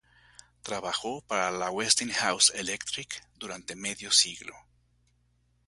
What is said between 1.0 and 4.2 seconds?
para la Westinghouse Electric durante medio